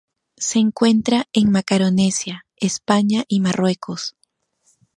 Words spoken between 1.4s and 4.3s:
Macaronesia, España y Marruecos.